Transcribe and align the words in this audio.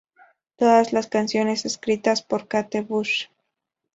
Todas 0.57 0.93
las 0.93 1.05
canciones 1.05 1.63
escritas 1.63 2.23
por 2.23 2.47
Kate 2.47 2.81
Bush. 2.81 3.27